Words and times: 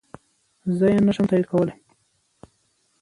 زه 0.77 0.85
يي 0.93 0.97
نشم 1.07 1.25
تاييد 1.29 1.45
کولی 1.51 1.73